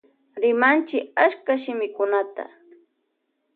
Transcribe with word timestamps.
Rimanchi 0.43 0.97
achka 1.25 1.53
shimikunata. 1.63 2.43